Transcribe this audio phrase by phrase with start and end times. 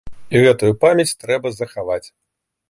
[0.37, 2.03] І гэтую памяць трэба захаваць.